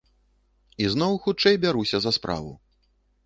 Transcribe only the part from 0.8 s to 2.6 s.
І зноў хутчэй бяруся за справу.